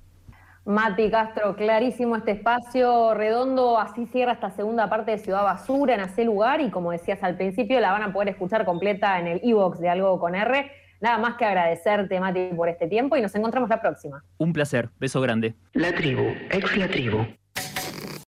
Mati 0.65 1.11
Castro, 1.11 1.57
clarísimo 1.57 2.15
este 2.15 2.31
espacio 2.33 3.15
redondo, 3.15 3.81
así 3.81 4.07
cierra 4.07 4.33
esta 4.33 4.51
segunda 4.51 4.89
parte 4.89 5.11
de 5.11 5.19
Ciudad 5.19 5.43
Basura 5.43 5.95
en 5.95 6.01
ese 6.03 6.25
lugar 6.25 6.61
y 6.61 6.71
como 6.71 6.93
decías 6.93 7.21
al 7.25 7.37
principio 7.37 7.81
la 7.81 7.91
van 7.91 8.05
a 8.05 8.13
poder 8.13 8.29
escuchar 8.29 8.65
completa 8.65 9.19
en 9.19 9.27
el 9.27 9.41
e-box 9.43 9.81
de 9.81 9.89
Algo 9.89 10.21
con 10.21 10.37
R. 10.37 10.71
Nada 11.01 11.19
más 11.19 11.35
que 11.35 11.45
agradecerte 11.45 12.21
Mati 12.21 12.51
por 12.55 12.69
este 12.69 12.87
tiempo 12.87 13.17
y 13.17 13.23
nos 13.23 13.35
encontramos 13.35 13.69
la 13.71 13.81
próxima. 13.81 14.23
Un 14.39 14.53
placer, 14.53 14.91
beso 15.01 15.21
grande. 15.21 15.57
La 15.73 15.93
tribu, 15.93 16.29
ex 16.53 16.77
la 16.77 16.87
tribu. 16.87 17.27